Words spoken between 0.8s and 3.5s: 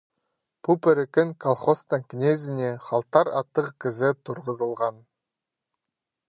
піріккен колхозтың кнезіне Халтар